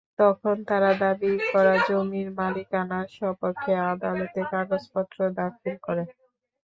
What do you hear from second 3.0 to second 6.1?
সপক্ষে আদালতে কাগজপত্র দাখিল করে।